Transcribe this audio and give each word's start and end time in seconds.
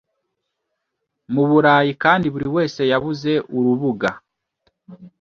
mu 1.33 1.43
Burayi 1.49 1.91
Kandi 2.03 2.25
buri 2.33 2.47
wese 2.55 2.81
yabuze 2.91 3.31
urubuga 3.57 4.09